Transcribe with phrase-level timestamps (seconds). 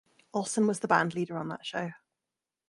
[0.33, 1.91] Olsen was the bandleader on that show.